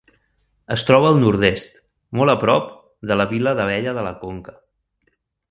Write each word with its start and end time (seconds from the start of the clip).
Es 0.75 0.83
troba 0.85 1.09
al 1.13 1.19
nord-oest, 1.23 1.75
molt 2.21 2.33
a 2.33 2.35
prop, 2.45 2.73
de 3.13 3.19
la 3.21 3.29
vila 3.35 3.55
d'Abella 3.61 3.95
de 4.01 4.09
la 4.09 4.17
Conca. 4.25 4.59